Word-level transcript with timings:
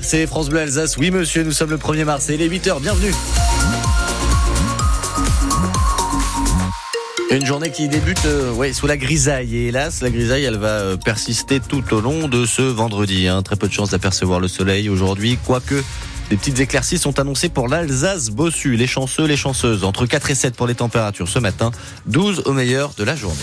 C'est 0.00 0.28
France 0.28 0.48
Bleu 0.48 0.60
Alsace. 0.60 0.96
Oui, 0.96 1.10
monsieur, 1.10 1.42
nous 1.42 1.50
sommes 1.50 1.70
le 1.70 1.76
1er 1.76 2.04
mars 2.04 2.30
et 2.30 2.34
il 2.34 2.42
est 2.42 2.48
8h. 2.48 2.80
Bienvenue. 2.80 3.12
Une 7.32 7.44
journée 7.44 7.72
qui 7.72 7.88
débute 7.88 8.24
euh, 8.26 8.72
sous 8.72 8.86
la 8.86 8.96
grisaille. 8.96 9.56
Et 9.56 9.66
hélas, 9.66 10.00
la 10.00 10.10
grisaille, 10.10 10.44
elle 10.44 10.58
va 10.58 10.68
euh, 10.68 10.96
persister 10.96 11.58
tout 11.58 11.82
au 11.92 12.00
long 12.00 12.28
de 12.28 12.46
ce 12.46 12.62
vendredi. 12.62 13.26
Hein. 13.26 13.42
Très 13.42 13.56
peu 13.56 13.66
de 13.66 13.72
chance 13.72 13.90
d'apercevoir 13.90 14.38
le 14.38 14.46
soleil 14.46 14.88
aujourd'hui, 14.88 15.36
quoique 15.44 15.82
des 16.30 16.36
petites 16.36 16.60
éclaircies 16.60 16.98
sont 16.98 17.18
annoncées 17.18 17.48
pour 17.48 17.66
l'Alsace 17.66 18.30
Bossu. 18.30 18.76
Les 18.76 18.86
chanceux, 18.86 19.26
les 19.26 19.36
chanceuses, 19.36 19.82
entre 19.82 20.06
4 20.06 20.30
et 20.30 20.36
7 20.36 20.54
pour 20.54 20.68
les 20.68 20.76
températures 20.76 21.28
ce 21.28 21.40
matin, 21.40 21.72
12 22.06 22.44
au 22.46 22.52
meilleur 22.52 22.92
de 22.96 23.02
la 23.02 23.16
journée. 23.16 23.36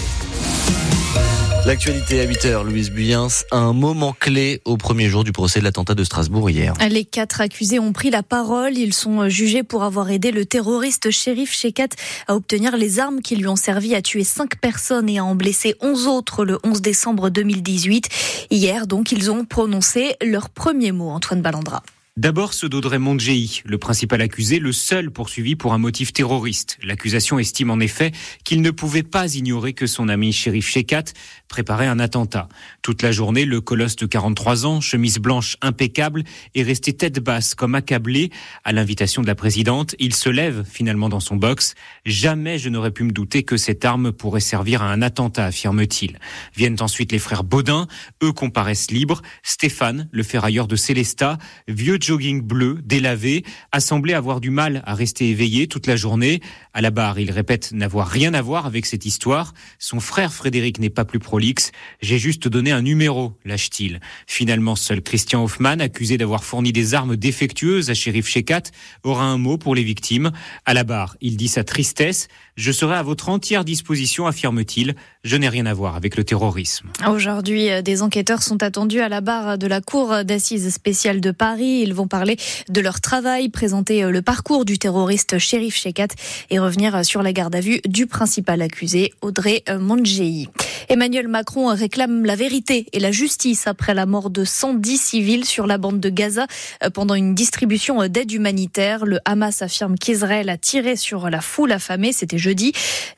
L'actualité 1.65 2.21
à 2.21 2.25
8h, 2.25 2.63
Louise 2.63 2.89
Buyens, 2.89 3.43
un 3.51 3.73
moment 3.73 4.15
clé 4.17 4.61
au 4.65 4.77
premier 4.77 5.09
jour 5.09 5.23
du 5.23 5.31
procès 5.31 5.59
de 5.59 5.65
l'attentat 5.65 5.93
de 5.93 6.03
Strasbourg 6.03 6.49
hier. 6.49 6.73
Les 6.89 7.03
quatre 7.03 7.41
accusés 7.41 7.79
ont 7.79 7.91
pris 7.91 8.09
la 8.09 8.23
parole. 8.23 8.77
Ils 8.77 8.93
sont 8.93 9.27
jugés 9.29 9.63
pour 9.63 9.83
avoir 9.83 10.09
aidé 10.09 10.31
le 10.31 10.45
terroriste 10.45 11.11
shérif 11.11 11.53
Shekat 11.53 11.89
à 12.27 12.35
obtenir 12.35 12.77
les 12.77 12.99
armes 12.99 13.21
qui 13.21 13.35
lui 13.35 13.47
ont 13.47 13.57
servi 13.57 13.93
à 13.93 14.01
tuer 14.01 14.23
cinq 14.23 14.57
personnes 14.59 15.09
et 15.09 15.19
à 15.19 15.25
en 15.25 15.35
blesser 15.35 15.75
11 15.81 16.07
autres 16.07 16.45
le 16.45 16.57
11 16.63 16.81
décembre 16.81 17.29
2018. 17.29 18.07
Hier, 18.51 18.87
donc, 18.87 19.11
ils 19.11 19.29
ont 19.29 19.43
prononcé 19.43 20.15
leur 20.23 20.49
premier 20.49 20.91
mot, 20.91 21.09
Antoine 21.09 21.41
Ballandra. 21.41 21.83
D'abord, 22.19 22.53
ceux 22.53 22.67
d'Audrey 22.67 22.99
Mondjei, 22.99 23.61
le 23.63 23.77
principal 23.77 24.19
accusé, 24.19 24.59
le 24.59 24.73
seul 24.73 25.09
poursuivi 25.09 25.55
pour 25.55 25.71
un 25.71 25.77
motif 25.77 26.11
terroriste. 26.11 26.77
L'accusation 26.83 27.39
estime 27.39 27.71
en 27.71 27.79
effet 27.79 28.11
qu'il 28.43 28.61
ne 28.61 28.71
pouvait 28.71 29.03
pas 29.03 29.35
ignorer 29.35 29.71
que 29.71 29.87
son 29.87 30.09
ami 30.09 30.33
shérif 30.33 30.67
Shekat 30.67 31.05
préparait 31.47 31.87
un 31.87 31.97
attentat. 31.97 32.49
Toute 32.81 33.03
la 33.03 33.13
journée, 33.13 33.45
le 33.45 33.61
colosse 33.61 33.95
de 33.95 34.05
43 34.05 34.65
ans, 34.65 34.81
chemise 34.81 35.17
blanche 35.17 35.55
impeccable, 35.61 36.25
est 36.55 36.63
resté 36.63 36.91
tête 36.91 37.21
basse 37.21 37.55
comme 37.55 37.73
accablé. 37.73 38.31
À 38.65 38.73
l'invitation 38.73 39.21
de 39.21 39.27
la 39.27 39.35
présidente, 39.35 39.95
il 39.97 40.13
se 40.13 40.27
lève 40.27 40.65
finalement 40.69 41.07
dans 41.07 41.21
son 41.21 41.37
box. 41.37 41.73
Jamais 42.05 42.59
je 42.59 42.67
n'aurais 42.67 42.91
pu 42.91 43.05
me 43.05 43.11
douter 43.11 43.43
que 43.43 43.55
cette 43.55 43.85
arme 43.85 44.11
pourrait 44.11 44.41
servir 44.41 44.83
à 44.83 44.91
un 44.91 45.01
attentat, 45.01 45.45
affirme-t-il. 45.45 46.19
Viennent 46.53 46.81
ensuite 46.81 47.13
les 47.13 47.19
frères 47.19 47.45
Baudin, 47.45 47.87
eux 48.21 48.33
comparaissent 48.33 48.91
libres. 48.91 49.21
Stéphane, 49.41 50.09
le 50.11 50.23
ferrailleur 50.23 50.67
de 50.67 50.75
Célestat, 50.75 51.37
vieux 51.69 51.97
jogging 52.09 52.41
bleu, 52.41 52.79
délavé, 52.83 53.43
a 53.71 53.79
semblé 53.79 54.15
avoir 54.15 54.41
du 54.41 54.49
mal 54.49 54.81
à 54.87 54.95
rester 54.95 55.29
éveillé 55.29 55.67
toute 55.67 55.85
la 55.85 55.95
journée. 55.95 56.41
À 56.73 56.81
la 56.81 56.89
barre, 56.89 57.19
il 57.19 57.29
répète 57.29 57.71
n'avoir 57.71 58.07
rien 58.07 58.33
à 58.33 58.41
voir 58.41 58.65
avec 58.65 58.87
cette 58.87 59.05
histoire. 59.05 59.53
Son 59.77 59.99
frère 59.99 60.33
Frédéric 60.33 60.79
n'est 60.79 60.89
pas 60.89 61.05
plus 61.05 61.19
prolixe. 61.19 61.71
J'ai 62.01 62.17
juste 62.17 62.47
donné 62.47 62.71
un 62.71 62.81
numéro, 62.81 63.37
lâche-t-il. 63.45 63.99
Finalement, 64.25 64.75
seul 64.75 65.03
Christian 65.03 65.43
Hoffman, 65.43 65.79
accusé 65.79 66.17
d'avoir 66.17 66.43
fourni 66.43 66.73
des 66.73 66.95
armes 66.95 67.15
défectueuses 67.15 67.91
à 67.91 67.93
shérif 67.93 68.27
Shekat, 68.27 68.63
aura 69.03 69.25
un 69.25 69.37
mot 69.37 69.59
pour 69.59 69.75
les 69.75 69.83
victimes. 69.83 70.31
À 70.65 70.73
la 70.73 70.83
barre, 70.83 71.15
il 71.21 71.37
dit 71.37 71.47
sa 71.47 71.63
tristesse. 71.63 72.27
Je 72.55 72.71
serai 72.71 72.95
à 72.95 73.03
votre 73.03 73.29
entière 73.29 73.63
disposition, 73.63 74.25
affirme-t-il. 74.25 74.95
Je 75.23 75.37
n'ai 75.37 75.49
rien 75.49 75.67
à 75.67 75.75
voir 75.75 75.95
avec 75.95 76.17
le 76.17 76.23
terrorisme. 76.23 76.87
Aujourd'hui, 77.07 77.67
des 77.83 78.01
enquêteurs 78.01 78.41
sont 78.41 78.63
attendus 78.63 79.01
à 79.01 79.09
la 79.09 79.21
barre 79.21 79.59
de 79.59 79.67
la 79.67 79.79
Cour 79.79 80.23
d'assises 80.25 80.73
spéciale 80.73 81.21
de 81.21 81.29
Paris. 81.29 81.81
Ils 81.83 81.93
vont 81.99 82.07
parler 82.07 82.37
de 82.69 82.79
leur 82.79 83.01
travail, 83.01 83.49
présenter 83.49 84.03
le 84.09 84.21
parcours 84.21 84.63
du 84.63 84.79
terroriste 84.79 85.37
shérif 85.37 85.75
Shekat 85.75 86.07
et 86.49 86.57
revenir 86.57 87.03
sur 87.03 87.21
la 87.21 87.33
garde 87.33 87.53
à 87.55 87.59
vue 87.59 87.81
du 87.85 88.07
principal 88.07 88.61
accusé, 88.61 89.13
Audrey 89.21 89.63
Mondjei. 89.77 90.47
Emmanuel 90.87 91.27
Macron 91.27 91.67
réclame 91.67 92.25
la 92.25 92.37
vérité 92.37 92.87
et 92.93 92.99
la 92.99 93.11
justice 93.11 93.67
après 93.67 93.93
la 93.93 94.05
mort 94.05 94.29
de 94.29 94.45
110 94.45 94.97
civils 94.97 95.45
sur 95.45 95.67
la 95.67 95.77
bande 95.77 95.99
de 95.99 96.09
Gaza 96.09 96.47
pendant 96.93 97.15
une 97.15 97.35
distribution 97.35 98.07
d'aide 98.07 98.31
humanitaire. 98.31 99.05
Le 99.05 99.19
Hamas 99.25 99.61
affirme 99.61 99.97
qu'Israël 99.97 100.49
a 100.49 100.57
tiré 100.57 100.95
sur 100.95 101.29
la 101.29 101.41
foule 101.41 101.73
affamée, 101.73 102.13
c'était 102.13 102.37
jeudi. 102.37 102.71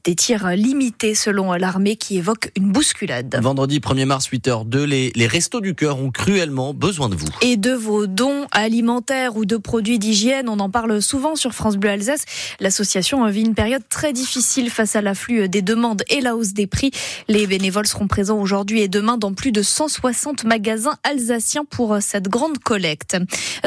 Des 0.03 0.15
tirs 0.15 0.49
limités 0.49 1.13
selon 1.13 1.53
l'armée 1.53 1.97
qui 1.97 2.17
évoque 2.17 2.52
une 2.58 2.71
bousculade. 2.71 3.39
Vendredi 3.41 3.80
1er 3.80 4.05
mars 4.05 4.27
8h02, 4.30 4.83
les, 4.83 5.11
les 5.14 5.27
restos 5.27 5.61
du 5.61 5.75
cœur 5.75 5.99
ont 5.99 6.09
cruellement 6.09 6.73
besoin 6.73 7.09
de 7.09 7.15
vous. 7.15 7.27
Et 7.41 7.58
de 7.58 7.71
vos 7.71 8.08
dons 8.08 8.47
alimentaires 8.61 9.36
ou 9.36 9.45
de 9.45 9.58
produits 9.58 9.99
d'hygiène, 9.99 10.48
on 10.48 10.60
en 10.60 10.70
parle 10.70 11.02
souvent 11.02 11.36
sur 11.36 11.54
France 11.54 11.77
Bleu 11.77 11.89
Alsace. 11.89 12.26
L'association 12.60 13.27
vit 13.27 13.42
une 13.42 13.55
période 13.55 13.83
très 13.89 14.14
difficile 14.14 14.70
face 14.70 14.95
à 14.95 15.02
l'afflux 15.02 15.49
des 15.49 15.61
demandes 15.61 16.04
et 16.10 16.22
la 16.22 16.36
hausse 16.36 16.54
des 16.54 16.67
prix. 16.67 16.92
Les 17.27 17.48
bénévoles 17.48 17.88
seront 17.88 18.08
présents 18.08 18.39
aujourd'hui 18.39 18.82
et 18.82 18.88
demain 18.88 19.17
dans 19.17 19.33
plus 19.33 19.52
de 19.52 19.64
160 19.64 20.44
magasins 20.44 20.95
alsaciens 21.04 21.66
pour 21.66 21.98
cette 22.02 22.30
grande 22.30 22.60
collecte. 22.60 23.17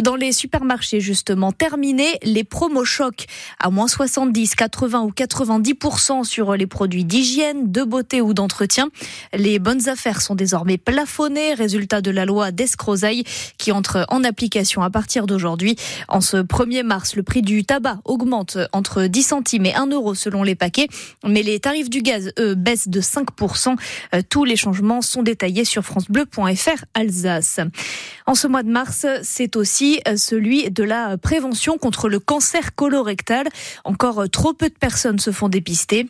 Dans 0.00 0.14
les 0.14 0.32
supermarchés, 0.32 1.00
justement, 1.00 1.50
terminé 1.50 2.18
les 2.22 2.44
promos 2.44 2.84
chocs 2.84 3.26
à 3.58 3.70
moins 3.70 3.88
70, 3.88 4.54
80 4.54 5.02
ou 5.02 5.10
90% 5.10 6.24
sur 6.24 6.54
les 6.54 6.66
produits 6.66 7.04
d'hygiène, 7.04 7.72
de 7.72 7.82
beauté 7.82 8.20
ou 8.20 8.32
d'entretien. 8.32 8.90
Les 9.32 9.58
bonnes 9.58 9.88
affaires 9.88 10.20
sont 10.20 10.36
désormais 10.36 10.78
plafonnées, 10.78 11.54
résultat 11.54 12.00
de 12.00 12.12
la 12.12 12.24
loi 12.24 12.52
d'escrozaille 12.52 13.24
qui 13.58 13.72
entre 13.72 14.06
en 14.08 14.22
application 14.22 14.83
à 14.84 14.90
partir 14.90 15.26
d'aujourd'hui. 15.26 15.76
En 16.08 16.20
ce 16.20 16.36
1er 16.36 16.82
mars, 16.82 17.16
le 17.16 17.22
prix 17.22 17.42
du 17.42 17.64
tabac 17.64 17.98
augmente 18.04 18.58
entre 18.72 19.06
10 19.06 19.22
centimes 19.22 19.66
et 19.66 19.74
1 19.74 19.86
euro 19.88 20.14
selon 20.14 20.42
les 20.42 20.54
paquets, 20.54 20.88
mais 21.26 21.42
les 21.42 21.60
tarifs 21.60 21.90
du 21.90 22.02
gaz, 22.02 22.32
eux, 22.38 22.54
baissent 22.54 22.88
de 22.88 23.00
5%. 23.00 23.76
Tous 24.28 24.44
les 24.44 24.56
changements 24.56 25.02
sont 25.02 25.22
détaillés 25.22 25.64
sur 25.64 25.82
francebleu.fr 25.82 26.84
Alsace. 26.94 27.60
En 28.26 28.34
ce 28.34 28.46
mois 28.46 28.62
de 28.62 28.70
mars, 28.70 29.06
c'est 29.22 29.56
aussi 29.56 30.00
celui 30.16 30.70
de 30.70 30.84
la 30.84 31.18
prévention 31.18 31.78
contre 31.78 32.08
le 32.08 32.18
cancer 32.18 32.74
colorectal. 32.74 33.48
Encore 33.84 34.28
trop 34.30 34.52
peu 34.52 34.68
de 34.68 34.74
personnes 34.74 35.18
se 35.18 35.30
font 35.30 35.48
dépister. 35.48 36.06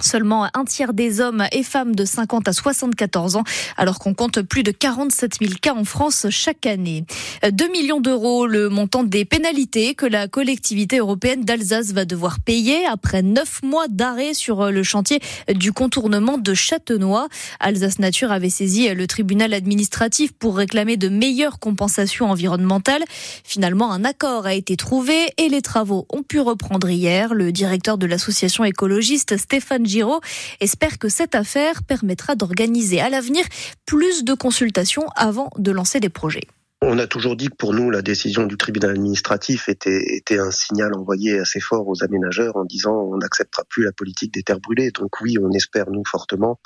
Seulement 0.00 0.46
un 0.52 0.64
tiers 0.64 0.92
des 0.92 1.20
hommes 1.22 1.46
et 1.52 1.62
femmes 1.62 1.94
de 1.94 2.04
50 2.04 2.48
à 2.48 2.52
74 2.52 3.36
ans, 3.36 3.44
alors 3.78 3.98
qu'on 3.98 4.12
compte 4.12 4.42
plus 4.42 4.62
de 4.62 4.70
47 4.70 5.36
000 5.40 5.54
cas 5.60 5.72
en 5.72 5.84
France 5.84 6.26
chaque 6.28 6.66
année. 6.66 7.04
2 7.50 7.68
millions 7.72 8.00
d'euros, 8.00 8.46
le 8.46 8.68
montant 8.68 9.04
des 9.04 9.24
pénalités 9.24 9.94
que 9.94 10.04
la 10.04 10.28
collectivité 10.28 10.98
européenne 10.98 11.44
d'Alsace 11.44 11.92
va 11.92 12.04
devoir 12.04 12.40
payer 12.40 12.84
après 12.84 13.22
neuf 13.22 13.62
mois 13.62 13.88
d'arrêt 13.88 14.34
sur 14.34 14.70
le 14.70 14.82
chantier 14.82 15.20
du 15.54 15.72
contournement 15.72 16.36
de 16.36 16.52
Châtenois. 16.52 17.28
Alsace 17.58 17.98
Nature 17.98 18.32
avait 18.32 18.50
saisi 18.50 18.92
le 18.92 19.06
tribunal 19.06 19.54
administratif 19.54 20.32
pour 20.32 20.58
réclamer 20.58 20.98
de 20.98 21.08
meilleures 21.08 21.58
compensations 21.58 22.30
environnementales. 22.30 23.04
Finalement, 23.44 23.92
un 23.92 24.04
accord 24.04 24.44
a 24.44 24.52
été 24.52 24.76
trouvé 24.76 25.14
et 25.38 25.48
les 25.48 25.62
travaux 25.62 26.06
ont 26.10 26.22
pu 26.22 26.38
reprendre 26.38 26.90
hier. 26.90 27.32
Le 27.32 27.50
directeur 27.50 27.96
de 27.96 28.04
l'association 28.04 28.62
écologiste 28.64 29.38
Stéphane 29.38 29.85
Giraud 29.86 30.20
espère 30.60 30.98
que 30.98 31.08
cette 31.08 31.34
affaire 31.34 31.82
permettra 31.82 32.34
d'organiser 32.34 33.00
à 33.00 33.08
l'avenir 33.08 33.44
plus 33.86 34.24
de 34.24 34.34
consultations 34.34 35.06
avant 35.16 35.50
de 35.56 35.70
lancer 35.70 36.00
des 36.00 36.08
projets. 36.08 36.46
On 36.82 36.98
a 36.98 37.06
toujours 37.06 37.36
dit 37.36 37.48
que 37.48 37.56
pour 37.56 37.72
nous, 37.72 37.90
la 37.90 38.02
décision 38.02 38.44
du 38.46 38.58
tribunal 38.58 38.90
administratif 38.90 39.70
était, 39.70 40.14
était 40.14 40.38
un 40.38 40.50
signal 40.50 40.92
envoyé 40.94 41.38
assez 41.38 41.58
fort 41.58 41.88
aux 41.88 42.04
aménageurs 42.04 42.56
en 42.56 42.64
disant 42.64 42.92
on 42.92 43.16
n'acceptera 43.16 43.64
plus 43.64 43.82
la 43.82 43.92
politique 43.92 44.34
des 44.34 44.42
terres 44.42 44.60
brûlées. 44.60 44.90
Donc 44.90 45.20
oui, 45.22 45.38
on 45.40 45.50
espère, 45.52 45.90
nous, 45.90 46.02
fortement 46.06 46.60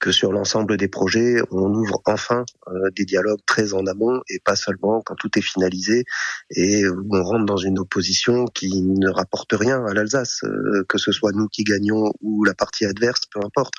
que 0.00 0.12
sur 0.12 0.32
l'ensemble 0.32 0.76
des 0.76 0.88
projets, 0.88 1.36
on 1.50 1.72
ouvre 1.74 2.00
enfin 2.06 2.44
euh, 2.68 2.90
des 2.96 3.04
dialogues 3.04 3.40
très 3.46 3.74
en 3.74 3.86
amont 3.86 4.20
et 4.28 4.40
pas 4.40 4.56
seulement 4.56 5.02
quand 5.02 5.14
tout 5.14 5.30
est 5.36 5.42
finalisé 5.42 6.04
et 6.50 6.84
on 6.88 7.22
rentre 7.22 7.46
dans 7.46 7.56
une 7.56 7.78
opposition 7.78 8.46
qui 8.46 8.82
ne 8.82 9.08
rapporte 9.08 9.52
rien 9.52 9.84
à 9.84 9.94
l'Alsace, 9.94 10.40
euh, 10.44 10.84
que 10.88 10.98
ce 10.98 11.12
soit 11.12 11.32
nous 11.32 11.48
qui 11.48 11.64
gagnons 11.64 12.12
ou 12.20 12.44
la 12.44 12.54
partie 12.54 12.86
adverse, 12.86 13.22
peu 13.32 13.40
importe. 13.44 13.74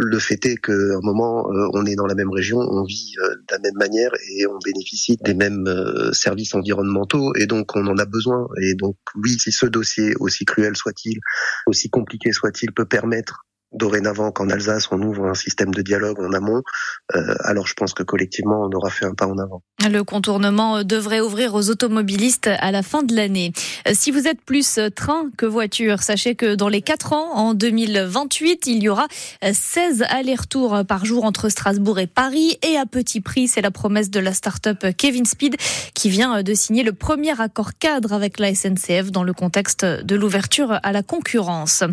Le 0.00 0.20
fait 0.20 0.46
est 0.46 0.58
qu'à 0.58 0.72
un 0.72 1.00
moment, 1.02 1.50
euh, 1.50 1.66
on 1.72 1.84
est 1.84 1.96
dans 1.96 2.06
la 2.06 2.14
même 2.14 2.30
région, 2.30 2.58
on 2.58 2.84
vit 2.84 3.14
euh, 3.18 3.34
de 3.34 3.44
la 3.50 3.58
même 3.58 3.74
manière 3.74 4.12
et 4.30 4.46
on 4.46 4.56
bénéficie 4.64 5.16
des 5.24 5.34
mêmes 5.34 5.66
euh, 5.66 6.12
services 6.12 6.54
environnementaux 6.54 7.34
et 7.34 7.46
donc 7.46 7.74
on 7.74 7.84
en 7.84 7.98
a 7.98 8.04
besoin. 8.04 8.46
Et 8.62 8.76
donc 8.76 8.94
oui, 9.16 9.36
si 9.40 9.50
ce 9.50 9.66
dossier, 9.66 10.14
aussi 10.20 10.44
cruel 10.44 10.76
soit-il, 10.76 11.18
aussi 11.66 11.90
compliqué 11.90 12.30
soit-il, 12.30 12.70
peut 12.70 12.84
permettre 12.84 13.47
dorénavant 13.72 14.30
qu'en 14.30 14.48
Alsace 14.48 14.88
on 14.90 15.00
ouvre 15.02 15.26
un 15.26 15.34
système 15.34 15.72
de 15.72 15.82
dialogue 15.82 16.20
en 16.20 16.32
amont, 16.32 16.62
euh, 17.14 17.34
alors 17.40 17.66
je 17.66 17.74
pense 17.74 17.92
que 17.92 18.02
collectivement 18.02 18.62
on 18.62 18.76
aura 18.76 18.90
fait 18.90 19.04
un 19.04 19.14
pas 19.14 19.26
en 19.26 19.38
avant. 19.38 19.62
Le 19.88 20.02
contournement 20.02 20.82
devrait 20.82 21.20
ouvrir 21.20 21.54
aux 21.54 21.70
automobilistes 21.70 22.48
à 22.58 22.72
la 22.72 22.82
fin 22.82 23.02
de 23.02 23.14
l'année. 23.14 23.52
Si 23.92 24.10
vous 24.10 24.26
êtes 24.26 24.42
plus 24.42 24.78
train 24.94 25.30
que 25.36 25.46
voiture, 25.46 26.02
sachez 26.02 26.34
que 26.34 26.54
dans 26.54 26.68
les 26.68 26.82
4 26.82 27.12
ans, 27.12 27.32
en 27.34 27.54
2028, 27.54 28.66
il 28.66 28.82
y 28.82 28.88
aura 28.88 29.06
16 29.42 30.04
allers-retours 30.08 30.84
par 30.86 31.04
jour 31.04 31.24
entre 31.24 31.48
Strasbourg 31.48 31.98
et 31.98 32.06
Paris 32.06 32.58
et 32.62 32.76
à 32.76 32.86
petit 32.86 33.20
prix. 33.20 33.48
C'est 33.48 33.60
la 33.60 33.70
promesse 33.70 34.10
de 34.10 34.20
la 34.20 34.34
start-up 34.34 34.84
Kevin 34.96 35.26
Speed 35.26 35.56
qui 35.94 36.10
vient 36.10 36.42
de 36.42 36.54
signer 36.54 36.82
le 36.82 36.92
premier 36.92 37.40
accord 37.40 37.72
cadre 37.78 38.12
avec 38.12 38.38
la 38.38 38.54
SNCF 38.54 39.10
dans 39.12 39.22
le 39.22 39.32
contexte 39.32 39.84
de 39.84 40.16
l'ouverture 40.16 40.80
à 40.82 40.92
la 40.92 41.02
concurrence. 41.02 41.84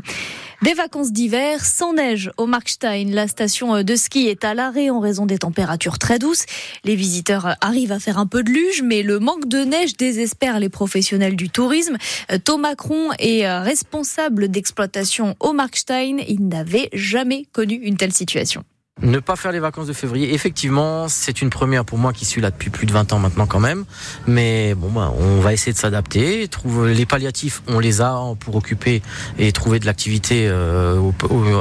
Des 0.61 0.73
vacances 0.73 1.11
d'hiver 1.13 1.63
sans 1.63 1.93
neige 1.93 2.31
au 2.37 2.45
Markstein. 2.45 3.11
La 3.11 3.27
station 3.27 3.83
de 3.83 3.95
ski 3.95 4.27
est 4.27 4.43
à 4.43 4.53
l'arrêt 4.53 4.89
en 4.89 4.99
raison 4.99 5.25
des 5.25 5.37
températures 5.37 5.97
très 5.97 6.19
douces. 6.19 6.45
Les 6.83 6.95
visiteurs 6.95 7.55
arrivent 7.61 7.93
à 7.93 7.99
faire 7.99 8.17
un 8.17 8.27
peu 8.27 8.43
de 8.43 8.49
luge, 8.49 8.81
mais 8.83 9.01
le 9.01 9.19
manque 9.19 9.47
de 9.47 9.59
neige 9.59 9.95
désespère 9.95 10.59
les 10.59 10.69
professionnels 10.69 11.35
du 11.35 11.49
tourisme. 11.49 11.97
Thomas 12.43 12.65
Macron 12.65 13.11
est 13.19 13.47
responsable 13.59 14.49
d'exploitation 14.49 15.35
au 15.39 15.53
Markstein. 15.53 16.17
Il 16.27 16.47
n'avait 16.47 16.89
jamais 16.93 17.45
connu 17.51 17.75
une 17.75 17.95
telle 17.95 18.11
situation. 18.11 18.63
Ne 19.01 19.19
pas 19.19 19.35
faire 19.35 19.51
les 19.51 19.59
vacances 19.59 19.87
de 19.87 19.93
février, 19.93 20.33
effectivement, 20.33 21.09
c'est 21.09 21.41
une 21.41 21.49
première 21.49 21.83
pour 21.83 21.97
moi 21.97 22.13
qui 22.13 22.23
suis 22.23 22.39
là 22.39 22.49
depuis 22.49 22.69
plus 22.69 22.87
de 22.87 22.93
20 22.93 23.11
ans 23.11 23.19
maintenant 23.19 23.45
quand 23.45 23.59
même. 23.59 23.83
Mais 24.25 24.73
bon, 24.73 24.89
bah, 24.89 25.11
on 25.19 25.41
va 25.41 25.51
essayer 25.51 25.73
de 25.73 25.77
s'adapter. 25.77 26.49
Les 26.85 27.05
palliatifs, 27.05 27.61
on 27.67 27.79
les 27.79 27.99
a 27.99 28.17
pour 28.39 28.55
occuper 28.55 29.01
et 29.37 29.51
trouver 29.51 29.81
de 29.81 29.85
l'activité 29.85 30.47
euh, 30.47 31.11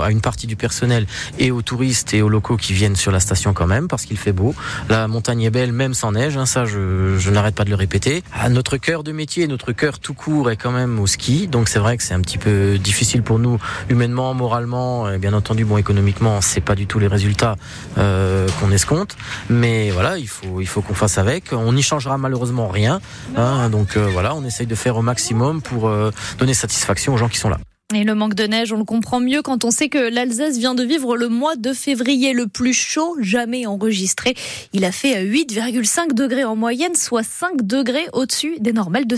à 0.01 0.13
une 0.13 0.21
partie 0.21 0.47
du 0.47 0.55
personnel 0.55 1.09
et 1.41 1.51
aux 1.51 1.61
touristes 1.61 2.15
et 2.15 2.23
aux 2.23 2.29
locaux 2.29 2.57
qui 2.57 2.73
viennent 2.73 2.95
sur 2.95 3.11
la 3.11 3.19
station 3.19 3.53
quand 3.53 3.67
même 3.67 3.89
parce 3.89 4.05
qu'il 4.05 4.17
fait 4.17 4.33
beau. 4.33 4.55
La 4.89 5.09
montagne 5.09 5.43
est 5.43 5.51
belle, 5.51 5.73
même 5.73 5.93
sans 5.93 6.13
neige. 6.13 6.37
Hein, 6.37 6.47
ça, 6.47 6.67
je, 6.67 7.19
je 7.19 7.31
n'arrête 7.31 7.57
pas 7.57 7.65
de 7.65 7.71
le 7.71 7.77
répéter. 7.77 8.23
À 8.33 8.49
notre 8.49 8.77
cœur 8.77 9.03
de 9.03 9.11
métier, 9.11 9.49
notre 9.49 9.73
cœur 9.73 9.99
tout 9.99 10.15
court 10.15 10.53
est 10.53 10.57
quand 10.57 10.73
même 10.73 11.01
au 11.01 11.09
ski. 11.09 11.49
Donc 11.49 11.69
c'est 11.69 11.81
vrai 11.81 11.97
que 11.97 12.05
c'est 12.05 12.15
un 12.15 12.21
petit 12.21 12.39
peu 12.39 12.79
difficile 12.79 13.25
pour 13.25 13.41
nous 13.41 13.59
humainement, 13.89 14.35
moralement, 14.35 15.19
bien 15.19 15.33
entendu, 15.33 15.65
bon 15.65 15.79
économiquement, 15.79 16.41
c'est 16.41 16.61
pas 16.61 16.77
du 16.77 16.87
tout 16.87 17.01
les 17.01 17.09
résultats 17.09 17.24
euh, 17.99 18.49
qu'on 18.61 18.71
escompte. 18.71 19.17
Mais 19.49 19.91
voilà, 19.91 20.19
il 20.19 20.29
faut, 20.29 20.61
il 20.61 20.67
faut 20.67 20.83
qu'on 20.83 20.95
fasse 20.95 21.19
avec. 21.19 21.53
On 21.53 21.73
n'y 21.73 21.83
changera 21.83 22.19
malheureusement 22.19 22.69
rien. 22.69 23.01
Hein, 23.37 23.69
donc 23.71 23.97
euh, 23.97 24.09
voilà, 24.13 24.35
on 24.35 24.45
essaye 24.45 24.67
de 24.67 24.75
faire 24.75 24.97
au 24.97 25.03
maximum 25.03 25.63
pour 25.63 25.89
euh, 25.89 26.11
donner 26.39 26.55
satisfaction 26.55 27.15
aux 27.15 27.17
gens 27.17 27.29
qui 27.29 27.39
sont 27.39 27.49
là. 27.49 27.59
Et 27.95 28.03
le 28.03 28.15
manque 28.15 28.35
de 28.35 28.45
neige, 28.45 28.73
on 28.73 28.79
le 28.79 28.85
comprend 28.85 29.21
mieux 29.21 29.43
quand 29.43 29.65
on 29.65 29.71
sait 29.71 29.91
que 29.91 29.99
l'Alsace 29.99 30.57
vient 30.57 30.75
de 30.75 30.83
vivre 30.83 31.17
le 31.17 31.29
mois 31.29 31.55
de 31.55 31.75
février 31.75 32.33
le 32.33 32.49
plus 32.49 32.73
chaud 32.73 33.15
jamais 33.21 33.67
enregistré. 33.67 34.35
Il 34.73 34.87
a 34.87 34.91
fait 34.91 35.23
8,5 35.23 36.15
degrés 36.15 36.45
en 36.45 36.57
moyenne, 36.57 36.95
soit 36.95 37.23
5 37.23 37.63
degrés 37.63 38.09
au-dessus 38.15 38.57
des 38.59 38.73
normales 38.73 39.07
de 39.07 39.17